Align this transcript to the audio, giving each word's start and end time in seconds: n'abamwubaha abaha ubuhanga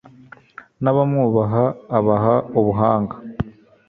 n'abamwubaha 0.83 1.63
abaha 1.97 2.35
ubuhanga 2.59 3.15